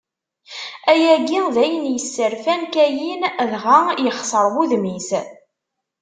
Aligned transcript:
Ayagi 0.91 1.41
d 1.53 1.55
ayen 1.63 1.85
yesserfan 1.95 2.61
Kayin, 2.73 3.21
dɣa 3.51 3.79
yexseṛ 4.05 4.45
wudem-is. 4.53 5.09